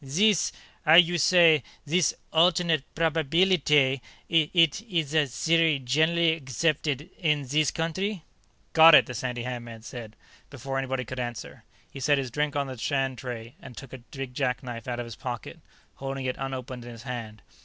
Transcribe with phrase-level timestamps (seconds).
[0.03, 0.51] "Zees
[0.87, 8.23] 'ow you say zees alternate probabeelitay; eet ees a theory zhenerally accept' een zees countree?"
[8.73, 10.15] "Got it!" the sandy haired man said,
[10.49, 11.65] before anybody could answer.
[11.91, 15.05] He set his drink on the stand tray and took a big jackknife out of
[15.05, 15.59] his pocket,
[15.97, 17.43] holding it unopened in his hand.